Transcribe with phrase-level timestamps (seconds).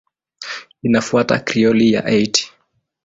[0.83, 2.53] Inafuata Krioli ya Haiti.